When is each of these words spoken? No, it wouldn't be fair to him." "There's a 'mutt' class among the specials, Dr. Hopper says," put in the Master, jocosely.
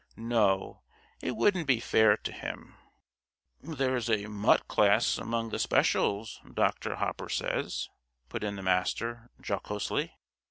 No, 0.17 0.81
it 1.21 1.35
wouldn't 1.35 1.67
be 1.67 1.79
fair 1.79 2.17
to 2.17 2.31
him." 2.31 2.73
"There's 3.61 4.09
a 4.09 4.25
'mutt' 4.25 4.67
class 4.67 5.19
among 5.19 5.49
the 5.51 5.59
specials, 5.59 6.41
Dr. 6.51 6.95
Hopper 6.95 7.29
says," 7.29 7.87
put 8.27 8.43
in 8.43 8.55
the 8.55 8.63
Master, 8.63 9.29
jocosely. 9.47 10.15